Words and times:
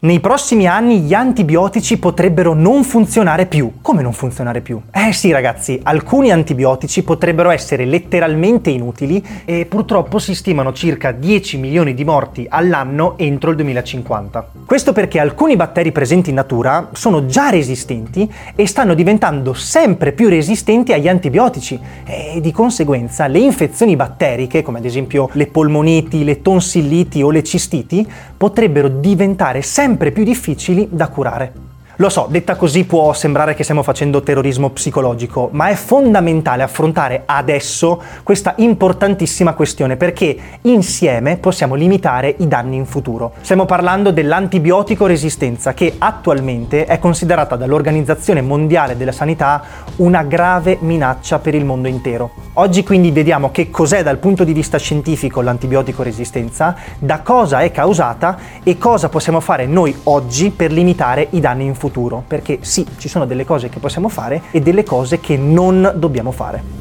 Nei 0.00 0.20
prossimi 0.20 0.68
anni 0.68 1.00
gli 1.00 1.12
antibiotici 1.12 1.98
potrebbero 1.98 2.54
non 2.54 2.84
funzionare 2.84 3.46
più. 3.46 3.78
Come 3.82 4.00
non 4.00 4.12
funzionare 4.12 4.60
più? 4.60 4.80
Eh 4.92 5.12
sì 5.12 5.32
ragazzi, 5.32 5.80
alcuni 5.82 6.30
antibiotici 6.30 7.02
potrebbero 7.02 7.50
essere 7.50 7.84
letteralmente 7.84 8.70
inutili 8.70 9.20
e 9.44 9.66
purtroppo 9.66 10.20
si 10.20 10.36
stimano 10.36 10.72
circa 10.72 11.10
10 11.10 11.58
milioni 11.58 11.94
di 11.94 12.04
morti 12.04 12.46
all'anno 12.48 13.18
entro 13.18 13.50
il 13.50 13.56
2050. 13.56 14.50
Questo 14.64 14.92
perché 14.92 15.18
alcuni 15.18 15.56
batteri 15.56 15.90
presenti 15.90 16.28
in 16.28 16.36
natura 16.36 16.90
sono 16.92 17.26
già 17.26 17.48
resistenti 17.48 18.32
e 18.54 18.68
stanno 18.68 18.94
diventando 18.94 19.52
sempre 19.52 20.12
più 20.12 20.28
resistenti 20.28 20.92
agli 20.92 21.08
antibiotici 21.08 21.76
e 22.04 22.40
di 22.40 22.52
conseguenza 22.52 23.26
le 23.26 23.40
infezioni 23.40 23.96
batteriche, 23.96 24.62
come 24.62 24.78
ad 24.78 24.84
esempio 24.84 25.28
le 25.32 25.48
polmoniti, 25.48 26.22
le 26.22 26.40
tonsilliti 26.40 27.20
o 27.20 27.30
le 27.30 27.42
cistiti, 27.42 28.08
potrebbero 28.36 28.86
diventare 28.86 29.60
sempre 29.60 29.86
sempre 29.88 30.12
più 30.12 30.22
difficili 30.22 30.86
da 30.90 31.08
curare. 31.08 31.67
Lo 32.00 32.10
so, 32.10 32.28
detta 32.30 32.54
così 32.54 32.84
può 32.84 33.12
sembrare 33.12 33.54
che 33.54 33.64
stiamo 33.64 33.82
facendo 33.82 34.22
terrorismo 34.22 34.70
psicologico, 34.70 35.48
ma 35.50 35.66
è 35.70 35.74
fondamentale 35.74 36.62
affrontare 36.62 37.24
adesso 37.26 38.00
questa 38.22 38.54
importantissima 38.58 39.52
questione 39.54 39.96
perché 39.96 40.36
insieme 40.62 41.38
possiamo 41.38 41.74
limitare 41.74 42.36
i 42.38 42.46
danni 42.46 42.76
in 42.76 42.86
futuro. 42.86 43.32
Stiamo 43.40 43.64
parlando 43.64 44.12
dell'antibiotico 44.12 45.06
resistenza 45.06 45.74
che 45.74 45.96
attualmente 45.98 46.84
è 46.84 47.00
considerata 47.00 47.56
dall'Organizzazione 47.56 48.42
Mondiale 48.42 48.96
della 48.96 49.10
Sanità 49.10 49.60
una 49.96 50.22
grave 50.22 50.78
minaccia 50.80 51.40
per 51.40 51.56
il 51.56 51.64
mondo 51.64 51.88
intero. 51.88 52.30
Oggi 52.54 52.84
quindi 52.84 53.10
vediamo 53.10 53.50
che 53.50 53.70
cos'è 53.70 54.04
dal 54.04 54.18
punto 54.18 54.44
di 54.44 54.52
vista 54.52 54.78
scientifico 54.78 55.40
l'antibiotico 55.40 56.04
resistenza, 56.04 56.76
da 57.00 57.22
cosa 57.22 57.62
è 57.62 57.72
causata 57.72 58.38
e 58.62 58.78
cosa 58.78 59.08
possiamo 59.08 59.40
fare 59.40 59.66
noi 59.66 59.92
oggi 60.04 60.50
per 60.50 60.70
limitare 60.70 61.26
i 61.30 61.40
danni 61.40 61.64
in 61.64 61.74
futuro 61.74 61.86
futuro, 61.88 62.22
perché 62.26 62.58
sì, 62.60 62.86
ci 62.98 63.08
sono 63.08 63.26
delle 63.26 63.44
cose 63.44 63.68
che 63.68 63.78
possiamo 63.78 64.08
fare 64.08 64.42
e 64.50 64.60
delle 64.60 64.84
cose 64.84 65.20
che 65.20 65.36
non 65.36 65.94
dobbiamo 65.96 66.30
fare. 66.30 66.76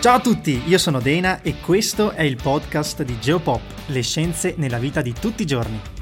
Ciao 0.00 0.16
a 0.16 0.20
tutti, 0.20 0.62
io 0.66 0.78
sono 0.78 1.00
Dena 1.00 1.42
e 1.42 1.56
questo 1.60 2.12
è 2.12 2.22
il 2.22 2.38
podcast 2.40 3.02
di 3.02 3.18
Geopop, 3.18 3.60
le 3.86 4.02
scienze 4.02 4.54
nella 4.56 4.78
vita 4.78 5.02
di 5.02 5.12
tutti 5.12 5.42
i 5.42 5.46
giorni. 5.46 5.97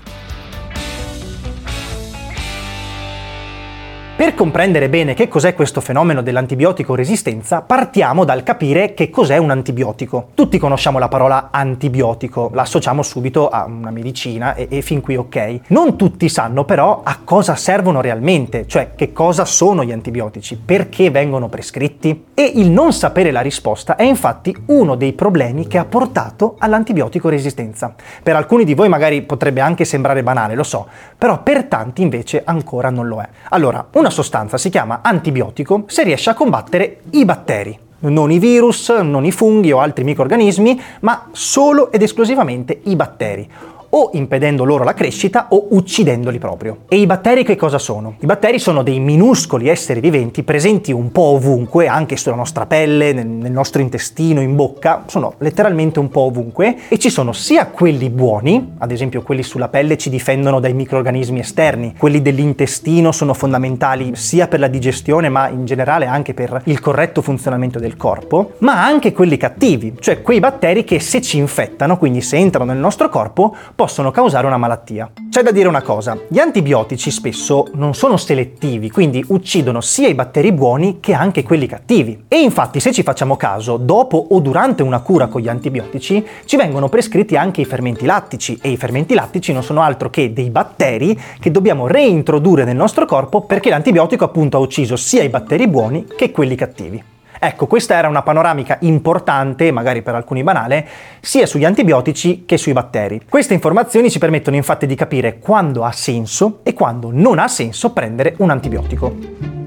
Per 4.16 4.34
comprendere 4.34 4.88
bene 4.88 5.12
che 5.12 5.28
cos'è 5.28 5.52
questo 5.52 5.82
fenomeno 5.82 6.22
dell'antibiotico 6.22 6.94
resistenza, 6.94 7.60
partiamo 7.60 8.24
dal 8.24 8.42
capire 8.42 8.94
che 8.94 9.10
cos'è 9.10 9.36
un 9.36 9.50
antibiotico. 9.50 10.28
Tutti 10.32 10.58
conosciamo 10.58 10.98
la 10.98 11.08
parola 11.08 11.48
antibiotico, 11.50 12.50
la 12.54 12.62
associamo 12.62 13.02
subito 13.02 13.50
a 13.50 13.66
una 13.66 13.90
medicina 13.90 14.54
e, 14.54 14.68
e 14.70 14.80
fin 14.80 15.02
qui 15.02 15.16
ok. 15.16 15.60
Non 15.66 15.98
tutti 15.98 16.30
sanno 16.30 16.64
però 16.64 17.02
a 17.04 17.18
cosa 17.24 17.56
servono 17.56 18.00
realmente, 18.00 18.66
cioè 18.66 18.94
che 18.96 19.12
cosa 19.12 19.44
sono 19.44 19.84
gli 19.84 19.92
antibiotici, 19.92 20.56
perché 20.56 21.10
vengono 21.10 21.50
prescritti. 21.50 22.24
E 22.32 22.52
il 22.54 22.70
non 22.70 22.94
sapere 22.94 23.30
la 23.30 23.42
risposta 23.42 23.96
è 23.96 24.04
infatti 24.04 24.56
uno 24.68 24.94
dei 24.94 25.12
problemi 25.12 25.66
che 25.66 25.76
ha 25.76 25.84
portato 25.84 26.56
all'antibiotico 26.58 27.28
resistenza. 27.28 27.94
Per 28.22 28.34
alcuni 28.34 28.64
di 28.64 28.72
voi 28.72 28.88
magari 28.88 29.20
potrebbe 29.20 29.60
anche 29.60 29.84
sembrare 29.84 30.22
banale, 30.22 30.54
lo 30.54 30.62
so, 30.62 30.86
però 31.18 31.42
per 31.42 31.64
tanti 31.64 32.00
invece 32.00 32.40
ancora 32.46 32.88
non 32.88 33.08
lo 33.08 33.20
è. 33.20 33.28
Allora, 33.50 33.86
una 34.06 34.14
sostanza 34.14 34.56
si 34.56 34.70
chiama 34.70 35.00
antibiotico 35.02 35.82
se 35.86 36.04
riesce 36.04 36.30
a 36.30 36.34
combattere 36.34 37.00
i 37.10 37.24
batteri, 37.24 37.76
non 38.00 38.30
i 38.30 38.38
virus, 38.38 38.90
non 38.90 39.24
i 39.24 39.32
funghi 39.32 39.72
o 39.72 39.80
altri 39.80 40.04
microrganismi, 40.04 40.80
ma 41.00 41.28
solo 41.32 41.90
ed 41.90 42.02
esclusivamente 42.02 42.82
i 42.84 42.94
batteri 42.94 43.50
o 43.90 44.10
impedendo 44.14 44.64
loro 44.64 44.84
la 44.84 44.94
crescita 44.94 45.46
o 45.50 45.68
uccidendoli 45.70 46.38
proprio. 46.38 46.78
E 46.88 46.98
i 46.98 47.06
batteri 47.06 47.44
che 47.44 47.56
cosa 47.56 47.78
sono? 47.78 48.16
I 48.20 48.26
batteri 48.26 48.58
sono 48.58 48.82
dei 48.82 49.00
minuscoli 49.00 49.68
esseri 49.68 50.00
viventi 50.00 50.42
presenti 50.42 50.92
un 50.92 51.12
po' 51.12 51.34
ovunque, 51.34 51.86
anche 51.86 52.16
sulla 52.16 52.34
nostra 52.34 52.66
pelle, 52.66 53.12
nel 53.12 53.52
nostro 53.52 53.80
intestino, 53.80 54.40
in 54.40 54.54
bocca, 54.54 55.04
sono 55.06 55.34
letteralmente 55.38 55.98
un 55.98 56.08
po' 56.08 56.22
ovunque 56.22 56.76
e 56.88 56.98
ci 56.98 57.10
sono 57.10 57.32
sia 57.32 57.66
quelli 57.66 58.10
buoni, 58.10 58.74
ad 58.78 58.90
esempio 58.90 59.22
quelli 59.22 59.42
sulla 59.42 59.68
pelle 59.68 59.96
ci 59.96 60.10
difendono 60.10 60.60
dai 60.60 60.74
microrganismi 60.74 61.40
esterni, 61.40 61.94
quelli 61.98 62.22
dell'intestino 62.22 63.12
sono 63.12 63.34
fondamentali 63.34 64.12
sia 64.14 64.48
per 64.48 64.60
la 64.60 64.68
digestione 64.68 65.28
ma 65.28 65.48
in 65.48 65.64
generale 65.64 66.06
anche 66.06 66.34
per 66.34 66.62
il 66.64 66.80
corretto 66.80 67.22
funzionamento 67.22 67.78
del 67.78 67.96
corpo, 67.96 68.52
ma 68.58 68.84
anche 68.84 69.12
quelli 69.12 69.36
cattivi, 69.36 69.94
cioè 70.00 70.22
quei 70.22 70.40
batteri 70.40 70.84
che 70.84 71.00
se 71.00 71.20
ci 71.20 71.38
infettano, 71.38 71.98
quindi 71.98 72.20
se 72.20 72.36
entrano 72.36 72.72
nel 72.72 72.80
nostro 72.80 73.08
corpo, 73.08 73.54
possono 73.76 74.10
causare 74.10 74.46
una 74.46 74.56
malattia. 74.56 75.12
C'è 75.30 75.42
da 75.42 75.50
dire 75.50 75.68
una 75.68 75.82
cosa, 75.82 76.18
gli 76.28 76.38
antibiotici 76.38 77.10
spesso 77.10 77.66
non 77.74 77.94
sono 77.94 78.16
selettivi, 78.16 78.90
quindi 78.90 79.22
uccidono 79.28 79.82
sia 79.82 80.08
i 80.08 80.14
batteri 80.14 80.50
buoni 80.50 80.98
che 80.98 81.12
anche 81.12 81.42
quelli 81.42 81.66
cattivi. 81.66 82.24
E 82.26 82.40
infatti 82.40 82.80
se 82.80 82.90
ci 82.90 83.02
facciamo 83.02 83.36
caso, 83.36 83.76
dopo 83.76 84.16
o 84.30 84.40
durante 84.40 84.82
una 84.82 85.00
cura 85.00 85.26
con 85.26 85.42
gli 85.42 85.48
antibiotici 85.48 86.26
ci 86.46 86.56
vengono 86.56 86.88
prescritti 86.88 87.36
anche 87.36 87.60
i 87.60 87.66
fermenti 87.66 88.06
lattici 88.06 88.58
e 88.62 88.70
i 88.70 88.78
fermenti 88.78 89.12
lattici 89.12 89.52
non 89.52 89.62
sono 89.62 89.82
altro 89.82 90.08
che 90.08 90.32
dei 90.32 90.48
batteri 90.48 91.20
che 91.38 91.50
dobbiamo 91.50 91.86
reintrodurre 91.86 92.64
nel 92.64 92.76
nostro 92.76 93.04
corpo 93.04 93.42
perché 93.42 93.68
l'antibiotico 93.68 94.24
appunto 94.24 94.56
ha 94.56 94.60
ucciso 94.60 94.96
sia 94.96 95.22
i 95.22 95.28
batteri 95.28 95.68
buoni 95.68 96.06
che 96.16 96.30
quelli 96.30 96.54
cattivi. 96.54 97.15
Ecco, 97.38 97.66
questa 97.66 97.94
era 97.94 98.08
una 98.08 98.22
panoramica 98.22 98.78
importante, 98.80 99.70
magari 99.70 100.02
per 100.02 100.14
alcuni 100.14 100.42
banale, 100.42 100.86
sia 101.20 101.46
sugli 101.46 101.64
antibiotici 101.64 102.44
che 102.46 102.56
sui 102.56 102.72
batteri. 102.72 103.22
Queste 103.28 103.54
informazioni 103.54 104.10
ci 104.10 104.18
permettono 104.18 104.56
infatti 104.56 104.86
di 104.86 104.94
capire 104.94 105.38
quando 105.38 105.84
ha 105.84 105.92
senso 105.92 106.60
e 106.62 106.72
quando 106.72 107.10
non 107.12 107.38
ha 107.38 107.48
senso 107.48 107.92
prendere 107.92 108.34
un 108.38 108.50
antibiotico. 108.50 109.65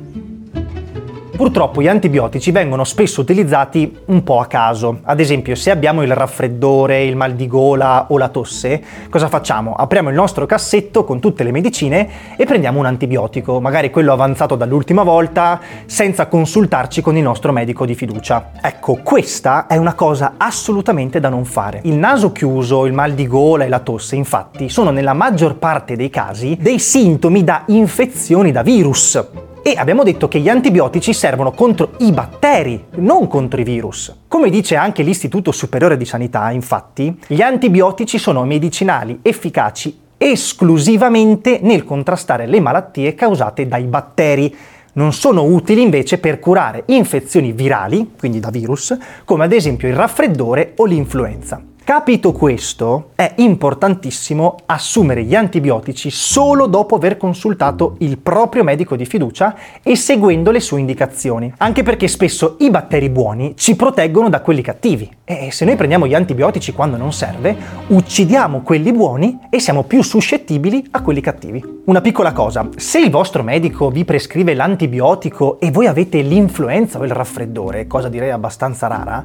Purtroppo 1.40 1.82
gli 1.82 1.88
antibiotici 1.88 2.52
vengono 2.52 2.84
spesso 2.84 3.22
utilizzati 3.22 3.98
un 4.08 4.26
po' 4.26 4.42
a 4.42 4.46
caso. 4.46 5.00
Ad 5.04 5.22
esempio, 5.22 5.56
se 5.56 5.72
abbiamo 5.72 6.04
il 6.04 6.14
raffreddore, 6.14 7.06
il 7.06 7.16
mal 7.16 7.34
di 7.34 7.48
gola 7.48 8.08
o 8.10 8.18
la 8.18 8.28
tosse, 8.28 8.84
cosa 9.10 9.30
facciamo? 9.30 9.74
Apriamo 9.74 10.10
il 10.10 10.16
nostro 10.16 10.46
cassetto 10.46 11.06
con 11.06 11.22
tutte 11.22 11.46
le 11.46 11.52
medicine 11.52 12.36
e 12.36 12.44
prendiamo 12.44 12.80
un 12.80 12.88
antibiotico, 12.88 13.62
magari 13.62 13.90
quello 13.90 14.12
avanzato 14.12 14.58
dall'ultima 14.58 15.04
volta, 15.04 15.62
senza 15.86 16.28
consultarci 16.28 17.02
con 17.02 17.16
il 17.16 17.24
nostro 17.24 17.54
medico 17.54 17.86
di 17.86 17.96
fiducia. 17.96 18.52
Ecco, 18.62 19.00
questa 19.02 19.66
è 19.68 19.78
una 19.78 19.94
cosa 19.94 20.34
assolutamente 20.36 21.22
da 21.22 21.30
non 21.30 21.46
fare. 21.46 21.80
Il 21.84 21.96
naso 21.96 22.34
chiuso, 22.34 22.86
il 22.86 22.92
mal 22.92 23.14
di 23.14 23.28
gola 23.28 23.64
e 23.64 23.70
la 23.70 23.80
tosse, 23.80 24.18
infatti, 24.18 24.68
sono 24.68 24.90
nella 24.90 25.14
maggior 25.14 25.56
parte 25.56 25.96
dei 25.96 26.10
casi 26.10 26.58
dei 26.60 26.80
sintomi 26.80 27.46
da 27.46 27.64
infezioni 27.68 28.52
da 28.52 28.62
virus. 28.62 29.48
E 29.62 29.74
abbiamo 29.78 30.04
detto 30.04 30.28
che 30.28 30.40
gli 30.40 30.50
antibiotici 30.50 31.14
servono 31.14 31.52
contro 31.52 31.92
i 32.00 32.12
batteri, 32.12 32.86
non 32.96 33.28
contro 33.28 33.60
i 33.60 33.64
virus. 33.64 34.16
Come 34.28 34.50
dice 34.50 34.76
anche 34.76 35.04
l'Istituto 35.04 35.52
Superiore 35.52 35.98
di 35.98 36.06
Sanità, 36.06 36.50
infatti, 36.52 37.20
gli 37.28 37.42
antibiotici 37.42 38.18
sono 38.18 38.46
medicinali 38.46 39.20
efficaci 39.22 40.08
esclusivamente 40.18 41.60
nel 41.62 41.84
contrastare 41.84 42.46
le 42.46 42.60
malattie 42.60 43.16
causate 43.16 43.68
dai 43.68 43.84
batteri. 43.84 44.56
Non 44.94 45.14
sono 45.14 45.44
utili 45.44 45.82
invece 45.82 46.18
per 46.18 46.40
curare 46.40 46.84
infezioni 46.88 47.52
virali, 47.52 48.14
quindi 48.18 48.40
da 48.40 48.50
virus, 48.50 48.98
come 49.24 49.44
ad 49.44 49.54
esempio 49.54 49.88
il 49.88 49.96
raffreddore 49.96 50.74
o 50.78 50.86
l'influenza. 50.86 51.62
Capito 51.90 52.34
questo, 52.34 53.10
è 53.16 53.34
importantissimo 53.38 54.58
assumere 54.68 55.24
gli 55.24 55.34
antibiotici 55.34 56.12
solo 56.12 56.68
dopo 56.68 56.94
aver 56.94 57.18
consultato 57.18 57.96
il 58.02 58.20
proprio 58.20 58.64
medico 58.64 58.96
di 58.96 59.08
fiducia 59.08 59.56
e 59.82 59.96
seguendo 59.96 60.52
le 60.52 60.60
sue 60.60 60.80
indicazioni, 60.80 61.52
anche 61.58 61.82
perché 61.82 62.08
spesso 62.08 62.58
i 62.60 62.70
batteri 62.70 63.10
buoni 63.10 63.56
ci 63.58 63.76
proteggono 63.76 64.30
da 64.30 64.42
quelli 64.42 64.62
cattivi 64.62 65.10
e 65.24 65.50
se 65.52 65.66
noi 65.66 65.76
prendiamo 65.76 66.06
gli 66.06 66.14
antibiotici 66.14 66.74
quando 66.74 66.96
non 66.96 67.12
serve, 67.12 67.58
uccidiamo 67.88 68.62
quelli 68.62 68.92
buoni 68.92 69.40
e 69.50 69.60
siamo 69.60 69.82
più 69.82 70.04
suscettibili 70.04 70.86
a 70.92 71.02
quelli 71.02 71.22
cattivi. 71.22 71.82
Una 71.86 72.02
piccola 72.02 72.34
cosa, 72.34 72.70
se 72.76 73.00
il 73.00 73.10
vostro 73.10 73.42
medico 73.42 73.90
vi 73.90 74.06
prescrive 74.06 74.54
l'antibiotico 74.54 75.60
e 75.60 75.72
voi 75.72 75.88
avete 75.88 76.22
l'influenza 76.22 77.00
o 77.00 77.04
il 77.04 77.12
raffreddore, 77.12 77.88
cosa 77.88 78.10
direi 78.10 78.30
abbastanza 78.30 78.86
rara, 78.86 79.24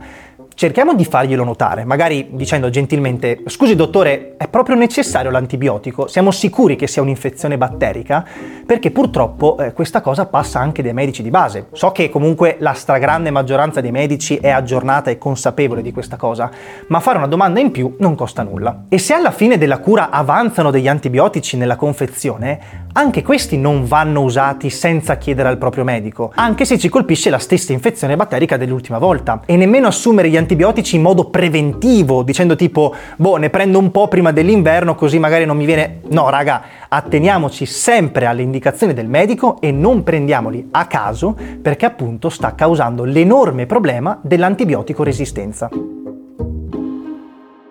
cerchiamo 0.55 0.95
di 0.95 1.05
farglielo 1.05 1.45
notare, 1.45 1.85
magari 1.85 2.29
dicendo 2.33 2.71
gentilmente, 2.71 3.43
scusi 3.47 3.75
dottore, 3.75 4.37
è 4.37 4.49
proprio 4.49 4.77
necessario 4.77 5.31
l'antibiotico? 5.31 6.07
Siamo 6.07 6.31
sicuri 6.31 6.77
che 6.77 6.87
sia 6.87 7.03
un'infezione 7.03 7.59
batterica? 7.59 8.25
Perché 8.65 8.91
purtroppo 8.91 9.59
eh, 9.59 9.73
questa 9.73 10.01
cosa 10.01 10.27
passa 10.27 10.61
anche 10.61 10.83
dai 10.83 10.93
medici 10.93 11.23
di 11.23 11.31
base. 11.31 11.67
So 11.73 11.91
che 11.93 12.09
comunque 12.09 12.57
la 12.61 12.73
stragrande 12.73 13.31
maggioranza 13.31 13.81
dei 13.81 13.91
medici 13.91 14.37
è 14.37 14.51
aggiornata 14.51 15.11
e 15.11 15.19
consapevole 15.19 15.83
di 15.83 15.93
questa 15.93 16.17
cosa, 16.17 16.51
ma 16.89 17.01
fare 17.01 17.19
una 17.19 17.27
domanda 17.27 17.61
in 17.61 17.71
più 17.71 17.97
non 17.99 18.15
costa 18.15 18.43
nulla. 18.43 18.85
E 18.89 18.99
se 18.99 19.13
alla 19.13 19.33
fine 19.33 19.59
della 19.59 19.79
cura 19.79 20.11
avanzano 20.11 20.71
degli 20.71 20.89
antibiotici 20.89 21.57
nella 21.57 21.77
confezione, 21.77 22.83
anche 22.93 23.23
questi 23.23 23.59
non 23.59 23.85
vanno 23.85 24.23
usati 24.23 24.71
senza 24.71 25.17
chiedere 25.17 25.49
al 25.49 25.59
proprio 25.59 25.83
medico, 25.83 26.31
anche 26.37 26.65
se 26.65 26.79
ci 26.79 26.89
colpisce 26.89 27.29
la 27.29 27.39
stessa 27.39 27.73
infezione 27.73 28.15
batterica 28.17 28.57
dell'ultima 28.57 28.99
volta. 28.99 29.43
E 29.45 29.57
nemmeno 29.57 29.89
assumere 29.89 30.29
gli 30.29 30.37
antibiotici 30.37 30.44
in 30.93 31.03
modo 31.03 31.25
preventivo, 31.31 32.23
dicendo 32.23 32.57
tipo, 32.57 32.95
boh, 33.17 33.37
ne 33.37 33.51
prendo 33.51 33.79
un 33.79 33.91
po' 33.91 34.09
prima 34.09 34.33
dell'inverno 34.33 34.95
così 34.95 35.19
magari 35.19 35.45
non 35.45 35.57
mi 35.57 35.65
viene... 35.65 36.01
No, 36.09 36.29
raga, 36.29 36.63
atteniamoci 36.89 37.67
sempre 37.67 38.27
alle 38.27 38.43
indicazioni 38.43 38.93
del 38.93 39.09
medico 39.09 39.61
e 39.61 39.71
non 39.73 40.03
prendiamoli 40.03 40.69
a 40.71 40.87
caso 40.87 41.37
perché 41.61 41.87
appunto 41.87 42.29
sta 42.29 42.55
causando 42.55 43.05
l'enorme 43.05 43.67
problema 43.67 44.19
dell'antibiotico 44.23 45.03
resistenza. 45.03 45.94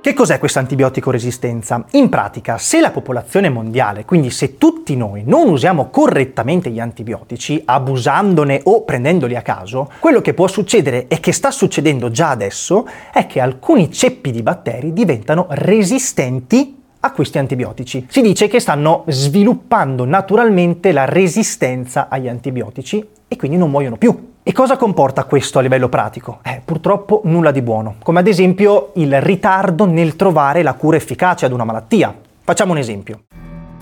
Che 0.04 0.14
cos'è 0.14 0.38
questa 0.38 0.60
antibiotico 0.60 1.12
resistenza? 1.12 1.86
In 1.92 2.10
pratica, 2.10 2.58
se 2.58 2.82
la 2.82 2.92
popolazione 2.92 3.48
mondiale, 3.48 4.04
quindi 4.04 4.32
se 4.32 4.58
tutti 4.58 4.98
noi 4.98 5.24
non 5.26 5.48
usiamo 5.48 5.90
correttamente 5.90 6.70
gli 6.72 6.82
antibiotici, 6.82 7.62
abusandone 7.64 8.60
o 8.66 8.84
prendendoli 8.84 9.38
a 9.38 9.42
caso, 9.42 9.90
quello 10.00 10.20
che 10.20 10.34
può 10.34 10.48
succedere 10.48 11.08
e 11.08 11.22
che 11.22 11.32
sta 11.32 11.52
succedendo 11.52 12.12
già 12.12 12.32
adesso 12.32 12.86
è 13.14 13.26
che 13.28 13.40
alcuni 13.40 13.90
ceppi 13.90 14.32
di 14.32 14.44
batteri 14.44 14.92
diventano 14.92 15.46
resistenti 15.52 16.83
a 17.06 17.12
questi 17.12 17.38
antibiotici. 17.38 18.06
Si 18.10 18.22
dice 18.22 18.48
che 18.48 18.60
stanno 18.60 19.04
sviluppando 19.08 20.06
naturalmente 20.06 20.94
la 20.94 21.04
resistenza 21.04 22.08
agli 22.10 22.30
antibiotici 22.30 23.06
e 23.28 23.36
quindi 23.36 23.58
non 23.58 23.70
muoiono 23.70 23.98
più. 23.98 24.32
E 24.42 24.52
cosa 24.54 24.78
comporta 24.78 25.26
questo 25.26 25.60
a 25.60 25.62
livello 25.62 25.90
pratico? 25.90 26.40
Eh, 26.44 26.62
purtroppo 26.64 27.22
nulla 27.26 27.52
di 27.52 27.62
buono, 27.62 27.96
come 28.02 28.20
ad 28.20 28.28
esempio 28.28 28.92
il 28.96 29.22
ritardo 29.22 29.86
nel 29.86 30.16
trovare 30.16 30.64
la 30.64 30.74
cura 30.74 30.98
efficace 30.98 31.46
ad 31.46 31.52
una 31.52 31.66
malattia. 31.66 32.16
Facciamo 32.42 32.72
un 32.72 32.78
esempio 32.78 33.24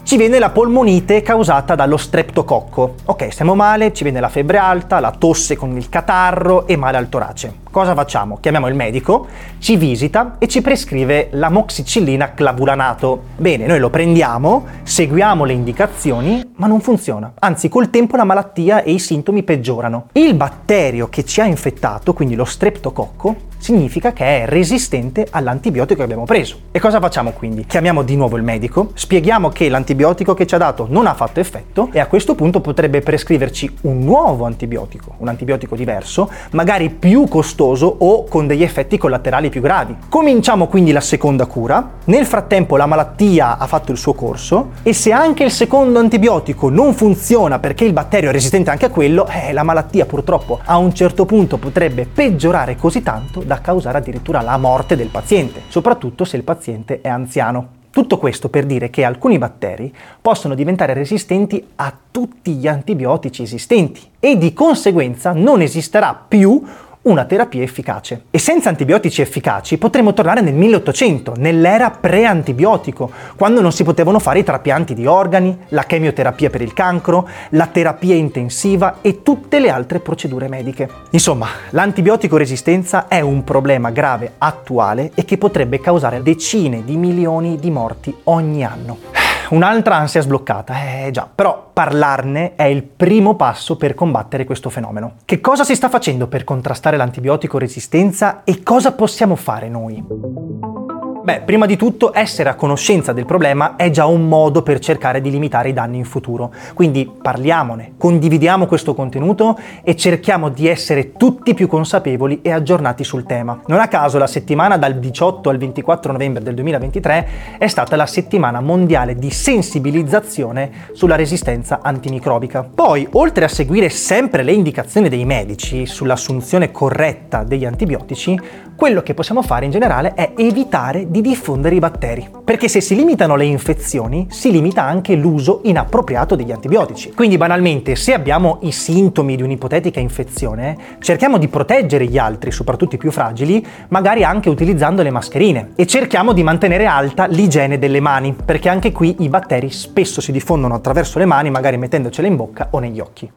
ci 0.04 0.18
viene 0.18 0.40
la 0.40 0.50
polmonite 0.50 1.22
causata 1.22 1.76
dallo 1.76 1.96
streptococco. 1.96 2.96
Ok, 3.06 3.32
stiamo 3.32 3.56
male, 3.56 3.94
ci 3.94 4.04
viene 4.04 4.20
la 4.20 4.30
febbre 4.30 4.58
alta, 4.58 5.00
la 5.00 5.12
tosse 5.12 5.56
con 5.56 5.78
il 5.78 5.90
catarro 5.90 6.68
e 6.68 6.76
male 6.76 6.98
al 6.98 7.08
torace. 7.08 7.61
Cosa 7.72 7.94
facciamo? 7.94 8.38
Chiamiamo 8.42 8.68
il 8.68 8.76
medico, 8.76 9.28
ci 9.60 9.78
visita 9.78 10.36
e 10.40 10.50
ci 10.50 10.62
prescrive 10.62 11.30
l'amoxicillina 11.32 12.34
clavulanato. 12.34 13.22
Bene, 13.38 13.66
noi 13.66 13.80
lo 13.80 13.90
prendiamo, 13.90 14.66
seguiamo 14.84 15.46
le 15.46 15.54
indicazioni, 15.54 16.52
ma 16.58 16.68
non 16.68 16.82
funziona. 16.82 17.32
Anzi, 17.40 17.70
col 17.70 17.90
tempo 17.90 18.18
la 18.18 18.26
malattia 18.26 18.84
e 18.84 18.92
i 18.92 19.00
sintomi 19.00 19.44
peggiorano. 19.44 20.08
Il 20.12 20.34
batterio 20.34 21.08
che 21.08 21.24
ci 21.24 21.40
ha 21.40 21.46
infettato, 21.46 22.12
quindi 22.12 22.36
lo 22.36 22.44
streptococco, 22.44 23.48
significa 23.58 24.12
che 24.12 24.42
è 24.42 24.46
resistente 24.48 25.28
all'antibiotico 25.30 26.00
che 26.00 26.04
abbiamo 26.04 26.26
preso. 26.26 26.58
E 26.72 26.80
cosa 26.80 27.00
facciamo 27.00 27.32
quindi? 27.32 27.66
Chiamiamo 27.66 28.02
di 28.02 28.18
nuovo 28.18 28.36
il 28.36 28.44
medico, 28.44 28.90
spieghiamo 28.96 29.50
che 29.50 29.70
l'antibiotico 29.70 30.34
che 30.34 30.48
ci 30.48 30.56
ha 30.56 30.58
dato 30.58 30.88
non 30.90 31.06
ha 31.06 31.14
fatto 31.14 31.40
effetto 31.40 31.90
e 31.92 32.00
a 32.00 32.08
questo 32.08 32.34
punto 32.34 32.60
potrebbe 32.60 33.02
prescriverci 33.02 33.78
un 33.82 34.00
nuovo 34.00 34.46
antibiotico, 34.46 35.14
un 35.20 35.28
antibiotico 35.28 35.76
diverso, 35.76 36.30
magari 36.52 36.90
più 36.90 37.28
costoso 37.28 37.60
o 37.64 38.26
con 38.26 38.48
degli 38.48 38.64
effetti 38.64 38.98
collaterali 38.98 39.50
più 39.50 39.62
gravi. 39.62 39.96
Cominciamo 40.10 40.68
quindi 40.68 40.92
la 40.92 41.02
seconda 41.02 41.46
cura, 41.46 41.92
nel 42.06 42.26
frattempo 42.26 42.78
la 42.78 42.86
malattia 42.86 43.58
ha 43.58 43.68
fatto 43.68 43.92
il 43.92 43.98
suo 43.98 44.14
corso 44.14 44.72
e 44.84 44.94
se 44.94 45.12
anche 45.12 45.44
il 45.44 45.52
secondo 45.52 46.00
antibiotico 46.00 46.70
non 46.70 46.94
funziona 46.94 47.60
perché 47.60 47.86
il 47.86 47.94
batterio 47.94 48.30
è 48.30 48.32
resistente 48.32 48.70
anche 48.70 48.86
a 48.86 48.90
quello, 48.90 49.28
eh, 49.28 49.54
la 49.54 49.64
malattia 49.64 50.06
purtroppo 50.06 50.60
a 50.64 50.78
un 50.78 50.94
certo 50.94 51.26
punto 51.26 51.58
potrebbe 51.58 52.06
peggiorare 52.06 52.76
così 52.76 53.04
tanto 53.04 53.42
da 53.42 53.62
causare 53.62 54.00
addirittura 54.00 54.42
la 54.42 54.58
morte 54.58 54.96
del 54.96 55.10
paziente, 55.10 55.62
soprattutto 55.68 56.26
se 56.26 56.38
il 56.38 56.44
paziente 56.44 57.02
è 57.02 57.10
anziano. 57.10 57.80
Tutto 57.92 58.18
questo 58.18 58.48
per 58.48 58.66
dire 58.66 58.90
che 58.90 59.04
alcuni 59.04 59.38
batteri 59.38 59.94
possono 60.22 60.56
diventare 60.56 60.94
resistenti 60.94 61.62
a 61.76 61.94
tutti 62.10 62.54
gli 62.54 62.66
antibiotici 62.66 63.44
esistenti 63.44 64.02
e 64.18 64.38
di 64.38 64.54
conseguenza 64.54 65.34
non 65.34 65.60
esisterà 65.60 66.18
più 66.26 66.64
una 67.04 67.26
terapia 67.26 67.64
efficace. 67.64 68.26
E 68.30 68.38
senza 68.38 68.70
antibiotici 68.70 69.22
efficaci 69.22 69.78
potremmo 69.78 70.14
tornare 70.14 70.42
nel 70.42 70.54
1800, 70.54 71.34
nell'era 71.38 71.90
pre-antibiotico, 71.90 73.10
quando 73.36 73.62
non 73.62 73.72
si 73.72 73.84
potevano 73.84 74.20
fare 74.20 74.40
i 74.40 74.44
trapianti 74.44 74.94
di 74.94 75.06
organi, 75.06 75.58
la 75.70 75.84
chemioterapia 75.84 76.50
per 76.50 76.62
il 76.62 76.74
cancro, 76.74 77.28
la 77.50 77.68
terapia 77.68 78.16
intensiva 78.16 78.98
e 79.02 79.24
tutte 79.24 79.60
le 79.60 79.70
altre 79.70 80.00
procedure 80.00 80.48
mediche. 80.48 80.90
Insomma, 81.12 81.48
l'antibiotico 81.72 82.38
resistenza 82.38 83.08
è 83.08 83.20
un 83.20 83.44
problema 83.44 83.90
grave 83.90 84.34
attuale 84.38 85.12
e 85.16 85.26
che 85.26 85.38
potrebbe 85.38 85.80
causare 85.80 86.22
decine 86.22 86.84
di 86.84 86.98
milioni 86.98 87.58
di 87.58 87.72
morti 87.72 88.16
ogni 88.26 88.64
anno. 88.64 89.21
Un'altra 89.52 89.98
ansia 89.98 90.22
sbloccata, 90.22 91.04
eh 91.04 91.12
già, 91.12 91.30
però 91.34 91.72
parlarne 91.74 92.56
è 92.56 92.64
il 92.64 92.84
primo 92.84 93.36
passo 93.36 93.76
per 93.76 93.96
combattere 93.96 94.46
questo 94.46 94.70
fenomeno. 94.70 95.16
Che 95.26 95.42
cosa 95.42 95.66
si 95.66 95.76
sta 95.76 95.90
facendo 95.90 96.28
per 96.28 96.46
contrastare 96.46 96.96
l'antibiotico 96.96 97.58
resistenza 97.58 98.46
e 98.46 98.64
cosa 98.64 98.94
possiamo 98.94 99.36
fare 99.36 99.68
noi? 99.68 100.81
Beh, 101.24 101.42
prima 101.42 101.68
di 101.68 101.78
tutto 101.78 102.12
essere 102.16 102.50
a 102.50 102.56
conoscenza 102.56 103.14
del 103.14 103.26
problema 103.26 103.76
è 103.76 103.92
già 103.92 104.08
un 104.08 104.28
modo 104.28 104.64
per 104.64 104.80
cercare 104.80 105.22
di 105.22 105.30
limitare 105.30 105.70
i 105.70 105.74
danni 105.74 105.98
in 105.98 106.04
futuro. 106.04 106.52
Quindi 106.74 107.08
parliamone, 107.22 107.94
condividiamo 107.96 108.66
questo 108.66 108.96
contenuto 108.96 109.56
e 109.84 109.96
cerchiamo 109.96 110.50
di 110.50 110.68
essere 110.68 111.12
tutti 111.14 111.54
più 111.54 111.68
consapevoli 111.68 112.42
e 112.42 112.52
aggiornati 112.52 113.04
sul 113.04 113.28
tema. 113.28 113.62
Non 113.68 113.80
a 113.80 113.88
caso 113.88 114.18
la 114.18 114.26
settimana 114.26 114.78
dal 114.78 114.98
18 114.98 115.50
al 115.50 115.58
24 115.58 116.12
novembre 116.12 116.42
del 116.42 116.56
2023 116.56 117.28
è 117.60 117.68
stata 117.68 117.96
la 117.96 118.08
settimana 118.08 118.60
mondiale 118.60 119.14
di 119.14 119.30
sensibilizzazione 119.30 120.72
sulla 120.94 121.16
resistenza 121.16 121.82
antimicrobica. 121.84 122.68
Poi, 122.74 123.08
oltre 123.12 123.46
a 123.46 123.48
seguire 123.48 123.90
sempre 123.90 124.42
le 124.42 124.54
indicazioni 124.54 125.08
dei 125.08 125.26
medici 125.26 125.86
sull'assunzione 125.86 126.72
corretta 126.72 127.44
degli 127.44 127.66
antibiotici, 127.66 128.40
quello 128.76 129.04
che 129.04 129.14
possiamo 129.14 129.44
fare 129.44 129.66
in 129.66 129.72
generale 129.72 130.16
è 130.16 130.32
evitare 130.36 131.10
di 131.12 131.21
diffondere 131.22 131.76
i 131.76 131.80
batteri. 131.80 132.30
Perché 132.44 132.68
se 132.68 132.82
si 132.82 132.96
limitano 132.96 133.36
le 133.36 133.46
infezioni, 133.46 134.28
si 134.30 134.52
limita 134.52 134.84
anche 134.84 135.16
l'uso 135.16 135.62
inappropriato 135.64 136.36
degli 136.36 136.52
antibiotici. 136.52 137.12
Quindi 137.14 137.38
banalmente, 137.38 137.96
se 137.96 138.14
abbiamo 138.14 138.60
i 138.62 138.72
sintomi 138.72 139.36
di 139.36 139.44
un'ipotetica 139.44 140.00
infezione, 140.00 140.78
cerchiamo 141.00 141.38
di 141.38 141.48
proteggere 141.48 142.06
gli 142.06 142.18
altri, 142.18 142.52
soprattutto 142.52 142.96
i 142.96 142.98
più 142.98 143.12
fragili, 143.12 143.66
magari 143.90 144.24
anche 144.24 144.50
utilizzando 144.50 145.02
le 145.02 145.12
mascherine. 145.12 145.72
E 145.76 145.86
cerchiamo 145.86 146.34
di 146.34 146.44
mantenere 146.44 146.86
alta 146.86 147.26
l'igiene 147.28 147.80
delle 147.80 148.00
mani, 148.00 148.36
perché 148.44 148.70
anche 148.70 148.92
qui 148.92 149.18
i 149.20 149.30
batteri 149.30 149.70
spesso 149.70 150.22
si 150.22 150.32
diffondono 150.32 150.76
attraverso 150.76 151.20
le 151.20 151.26
mani, 151.26 151.50
magari 151.50 151.78
mettendocele 151.78 152.28
in 152.28 152.36
bocca 152.36 152.68
o 152.72 152.80
negli 152.80 153.00
occhi. 153.00 153.32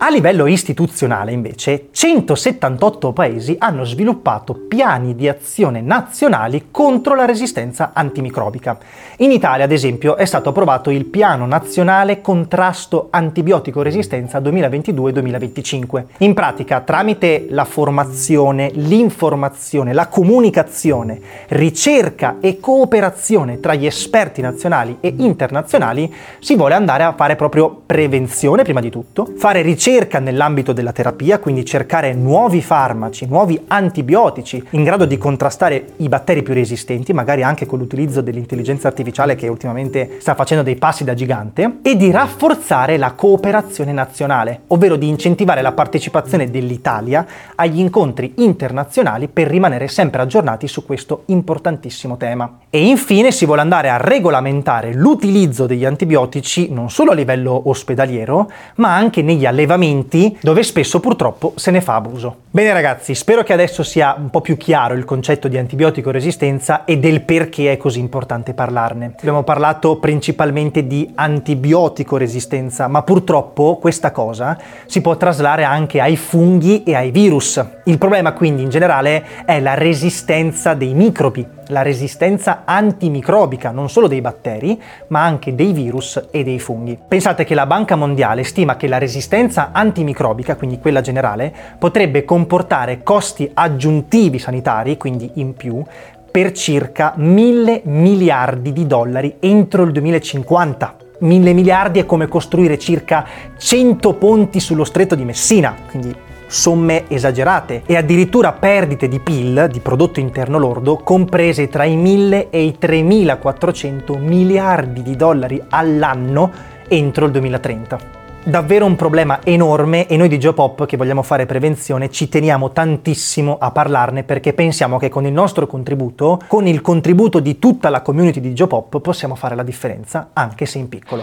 A 0.00 0.10
livello 0.10 0.46
istituzionale, 0.46 1.32
invece, 1.32 1.88
178 1.90 3.10
paesi 3.12 3.56
hanno 3.58 3.82
sviluppato 3.82 4.54
piani 4.54 5.16
di 5.16 5.28
azione 5.28 5.80
nazionali 5.80 6.68
contro 6.70 7.16
la 7.16 7.24
resistenza 7.24 7.90
antimicrobica. 7.92 8.78
In 9.16 9.32
Italia, 9.32 9.64
ad 9.64 9.72
esempio, 9.72 10.14
è 10.14 10.24
stato 10.24 10.50
approvato 10.50 10.90
il 10.90 11.04
Piano 11.06 11.46
Nazionale 11.46 12.20
Contrasto 12.20 13.08
Antibiotico 13.10 13.82
Resistenza 13.82 14.38
2022-2025. 14.38 16.04
In 16.18 16.32
pratica, 16.32 16.80
tramite 16.82 17.46
la 17.50 17.64
formazione, 17.64 18.70
l'informazione, 18.74 19.92
la 19.92 20.06
comunicazione, 20.06 21.20
ricerca 21.48 22.36
e 22.38 22.60
cooperazione 22.60 23.58
tra 23.58 23.74
gli 23.74 23.86
esperti 23.86 24.42
nazionali 24.42 24.98
e 25.00 25.12
internazionali, 25.18 26.14
si 26.38 26.54
vuole 26.54 26.74
andare 26.74 27.02
a 27.02 27.14
fare 27.14 27.34
proprio 27.34 27.82
prevenzione, 27.84 28.62
prima 28.62 28.80
di 28.80 28.90
tutto, 28.90 29.32
fare 29.36 29.60
ricerca 29.62 29.86
ricerca 29.88 30.18
nell'ambito 30.18 30.74
della 30.74 30.92
terapia, 30.92 31.38
quindi 31.38 31.64
cercare 31.64 32.12
nuovi 32.12 32.60
farmaci, 32.60 33.26
nuovi 33.26 33.58
antibiotici 33.68 34.62
in 34.72 34.84
grado 34.84 35.06
di 35.06 35.16
contrastare 35.16 35.92
i 35.96 36.10
batteri 36.10 36.42
più 36.42 36.52
resistenti, 36.52 37.14
magari 37.14 37.42
anche 37.42 37.64
con 37.64 37.78
l'utilizzo 37.78 38.20
dell'intelligenza 38.20 38.88
artificiale 38.88 39.34
che 39.34 39.48
ultimamente 39.48 40.16
sta 40.18 40.34
facendo 40.34 40.62
dei 40.62 40.76
passi 40.76 41.04
da 41.04 41.14
gigante, 41.14 41.78
e 41.80 41.96
di 41.96 42.10
rafforzare 42.10 42.98
la 42.98 43.12
cooperazione 43.12 43.92
nazionale, 43.92 44.60
ovvero 44.66 44.96
di 44.96 45.08
incentivare 45.08 45.62
la 45.62 45.72
partecipazione 45.72 46.50
dell'Italia 46.50 47.26
agli 47.54 47.78
incontri 47.78 48.34
internazionali 48.36 49.28
per 49.28 49.48
rimanere 49.48 49.88
sempre 49.88 50.20
aggiornati 50.20 50.68
su 50.68 50.84
questo 50.84 51.22
importantissimo 51.26 52.18
tema. 52.18 52.58
E 52.68 52.86
infine 52.86 53.30
si 53.30 53.46
vuole 53.46 53.62
andare 53.62 53.88
a 53.88 53.96
regolamentare 53.96 54.92
l'utilizzo 54.92 55.64
degli 55.64 55.86
antibiotici 55.86 56.70
non 56.70 56.90
solo 56.90 57.12
a 57.12 57.14
livello 57.14 57.70
ospedaliero, 57.70 58.50
ma 58.76 58.94
anche 58.94 59.22
negli 59.22 59.46
allevamenti 59.46 59.76
allevamenti 59.78 60.36
dove 60.42 60.62
spesso 60.62 61.00
purtroppo 61.00 61.52
se 61.54 61.70
ne 61.70 61.80
fa 61.80 61.94
abuso. 61.94 62.36
Bene 62.50 62.72
ragazzi, 62.72 63.14
spero 63.14 63.42
che 63.42 63.52
adesso 63.52 63.82
sia 63.82 64.16
un 64.18 64.30
po' 64.30 64.40
più 64.40 64.56
chiaro 64.56 64.94
il 64.94 65.04
concetto 65.04 65.48
di 65.48 65.56
antibiotico 65.56 66.10
resistenza 66.10 66.84
e 66.84 66.98
del 66.98 67.22
perché 67.22 67.72
è 67.72 67.76
così 67.76 68.00
importante 68.00 68.54
parlarne. 68.54 69.14
Abbiamo 69.18 69.44
parlato 69.44 69.96
principalmente 69.96 70.86
di 70.86 71.10
antibiotico 71.14 72.16
resistenza, 72.16 72.88
ma 72.88 73.02
purtroppo 73.02 73.76
questa 73.76 74.10
cosa 74.10 74.58
si 74.86 75.00
può 75.00 75.16
traslare 75.16 75.62
anche 75.62 76.00
ai 76.00 76.16
funghi 76.16 76.82
e 76.82 76.94
ai 76.94 77.10
virus. 77.10 77.64
Il 77.88 77.96
problema 77.96 78.34
quindi 78.34 78.60
in 78.60 78.68
generale 78.68 79.24
è 79.46 79.60
la 79.60 79.72
resistenza 79.72 80.74
dei 80.74 80.92
microbi, 80.92 81.46
la 81.68 81.80
resistenza 81.80 82.64
antimicrobica 82.66 83.70
non 83.70 83.88
solo 83.88 84.08
dei 84.08 84.20
batteri, 84.20 84.78
ma 85.06 85.24
anche 85.24 85.54
dei 85.54 85.72
virus 85.72 86.28
e 86.30 86.44
dei 86.44 86.58
funghi. 86.58 86.98
Pensate 87.08 87.44
che 87.44 87.54
la 87.54 87.64
Banca 87.64 87.96
Mondiale 87.96 88.44
stima 88.44 88.76
che 88.76 88.88
la 88.88 88.98
resistenza 88.98 89.70
antimicrobica, 89.72 90.56
quindi 90.56 90.78
quella 90.78 91.00
generale, 91.00 91.50
potrebbe 91.78 92.26
comportare 92.26 93.02
costi 93.02 93.50
aggiuntivi 93.54 94.38
sanitari, 94.38 94.98
quindi 94.98 95.30
in 95.36 95.54
più, 95.54 95.82
per 96.30 96.52
circa 96.52 97.14
mille 97.16 97.80
miliardi 97.84 98.74
di 98.74 98.86
dollari 98.86 99.36
entro 99.40 99.84
il 99.84 99.92
2050. 99.92 100.96
Mille 101.20 101.54
miliardi 101.54 102.00
è 102.00 102.04
come 102.04 102.28
costruire 102.28 102.78
circa 102.78 103.26
100 103.56 104.12
ponti 104.12 104.60
sullo 104.60 104.84
stretto 104.84 105.14
di 105.14 105.24
Messina, 105.24 105.74
quindi 105.88 106.14
somme 106.48 107.04
esagerate 107.08 107.82
e 107.86 107.96
addirittura 107.96 108.52
perdite 108.52 109.06
di 109.06 109.20
PIL, 109.20 109.68
di 109.70 109.78
prodotto 109.80 110.18
interno 110.18 110.58
lordo, 110.58 110.96
comprese 110.96 111.68
tra 111.68 111.84
i 111.84 111.94
1000 111.94 112.50
e 112.50 112.62
i 112.62 112.76
3400 112.76 114.16
miliardi 114.16 115.02
di 115.02 115.14
dollari 115.14 115.62
all'anno 115.68 116.50
entro 116.88 117.26
il 117.26 117.32
2030 117.32 118.16
davvero 118.48 118.86
un 118.86 118.96
problema 118.96 119.40
enorme 119.44 120.06
e 120.06 120.16
noi 120.16 120.28
di 120.28 120.38
Geopop 120.38 120.86
che 120.86 120.96
vogliamo 120.96 121.22
fare 121.22 121.44
prevenzione 121.44 122.10
ci 122.10 122.28
teniamo 122.28 122.70
tantissimo 122.70 123.58
a 123.58 123.70
parlarne 123.70 124.22
perché 124.22 124.54
pensiamo 124.54 124.96
che 124.96 125.10
con 125.10 125.26
il 125.26 125.32
nostro 125.32 125.66
contributo, 125.66 126.40
con 126.46 126.66
il 126.66 126.80
contributo 126.80 127.40
di 127.40 127.58
tutta 127.58 127.90
la 127.90 128.00
community 128.00 128.40
di 128.40 128.54
Geopop 128.54 129.00
possiamo 129.00 129.34
fare 129.34 129.54
la 129.54 129.62
differenza 129.62 130.30
anche 130.32 130.64
se 130.64 130.78
in 130.78 130.88
piccolo. 130.88 131.22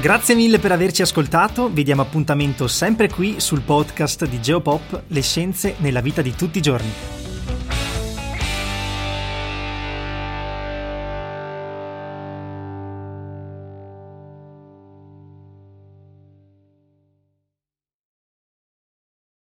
Grazie 0.00 0.34
mille 0.34 0.58
per 0.58 0.72
averci 0.72 1.02
ascoltato, 1.02 1.68
vi 1.68 1.84
diamo 1.84 2.02
appuntamento 2.02 2.66
sempre 2.66 3.08
qui 3.08 3.36
sul 3.38 3.60
podcast 3.60 4.26
di 4.26 4.40
Geopop, 4.40 5.04
le 5.06 5.22
scienze 5.22 5.76
nella 5.78 6.00
vita 6.00 6.20
di 6.20 6.34
tutti 6.34 6.58
i 6.58 6.62
giorni. 6.62 7.13